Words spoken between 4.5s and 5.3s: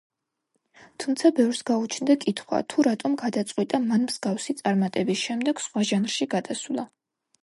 წარმატების